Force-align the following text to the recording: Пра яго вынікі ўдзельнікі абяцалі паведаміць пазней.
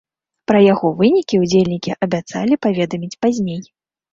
Пра 0.51 0.61
яго 0.73 0.87
вынікі 1.01 1.41
ўдзельнікі 1.43 1.95
абяцалі 2.07 2.59
паведаміць 2.67 3.17
пазней. 3.27 3.65